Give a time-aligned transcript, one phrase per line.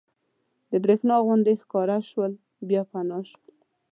[0.69, 2.31] د برېښنا غوندې ښکاره شول
[2.67, 3.51] بیا فنا شول.